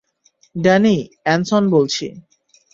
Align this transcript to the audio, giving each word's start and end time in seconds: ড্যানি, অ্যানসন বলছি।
ড্যানি, 0.55 0.95
অ্যানসন 1.23 1.63
বলছি। 1.69 2.05